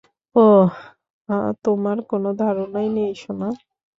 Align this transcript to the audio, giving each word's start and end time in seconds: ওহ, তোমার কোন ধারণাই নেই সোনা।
ওহ, 0.35 0.71
তোমার 1.65 1.97
কোন 2.09 2.23
ধারণাই 2.39 2.87
নেই 2.95 3.11
সোনা। 3.21 3.49